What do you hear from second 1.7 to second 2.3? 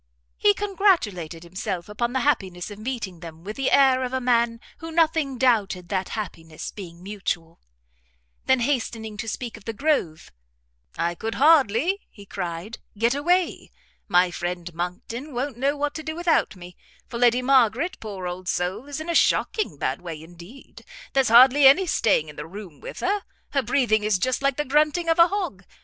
upon the